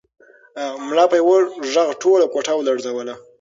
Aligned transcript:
ملا 0.87 1.03
په 1.11 1.15
یوه 1.21 1.35
غږ 1.73 1.89
ټوله 2.01 2.25
کوټه 2.33 2.53
ولړزوله. 2.55 3.15